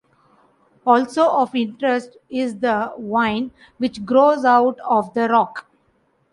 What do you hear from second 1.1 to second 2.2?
of interest